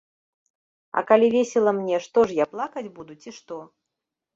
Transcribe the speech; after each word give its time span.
А 1.01 1.03
калі 1.11 1.29
весела 1.37 1.71
мне, 1.83 2.03
што 2.09 2.27
ж 2.27 2.41
я, 2.43 2.51
плакаць 2.57 2.87
буду, 3.01 3.23
ці 3.23 3.31
што? 3.41 3.67